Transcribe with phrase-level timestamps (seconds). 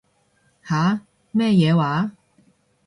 [0.63, 1.01] 吓？
[1.31, 2.13] 咩嘢話？